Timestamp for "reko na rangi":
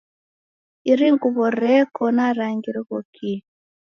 1.61-2.69